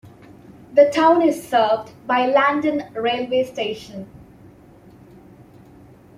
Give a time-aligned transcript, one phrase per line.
[0.73, 4.09] The town is served by Landen railway station.